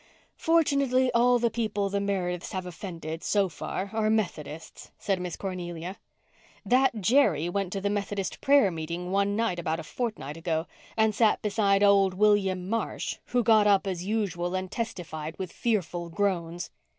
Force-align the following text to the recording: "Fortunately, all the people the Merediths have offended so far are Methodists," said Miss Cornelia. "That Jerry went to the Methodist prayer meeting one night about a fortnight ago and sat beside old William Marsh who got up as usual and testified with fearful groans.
"Fortunately, 0.39 1.11
all 1.11 1.37
the 1.37 1.51
people 1.51 1.87
the 1.87 1.99
Merediths 1.99 2.53
have 2.53 2.65
offended 2.65 3.23
so 3.23 3.47
far 3.47 3.91
are 3.93 4.09
Methodists," 4.09 4.89
said 4.97 5.21
Miss 5.21 5.35
Cornelia. 5.35 5.99
"That 6.65 7.01
Jerry 7.01 7.47
went 7.49 7.71
to 7.73 7.81
the 7.81 7.89
Methodist 7.91 8.41
prayer 8.41 8.71
meeting 8.71 9.11
one 9.11 9.35
night 9.35 9.59
about 9.59 9.79
a 9.79 9.83
fortnight 9.83 10.37
ago 10.37 10.65
and 10.97 11.13
sat 11.13 11.43
beside 11.43 11.83
old 11.83 12.15
William 12.15 12.67
Marsh 12.67 13.17
who 13.27 13.43
got 13.43 13.67
up 13.67 13.85
as 13.85 14.03
usual 14.03 14.55
and 14.55 14.71
testified 14.71 15.37
with 15.37 15.51
fearful 15.53 16.09
groans. 16.09 16.71